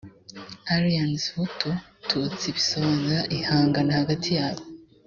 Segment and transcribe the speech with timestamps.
[0.75, 1.69] aryens hutu
[2.09, 4.63] tutsi bisobanura ihangana hagati ya bo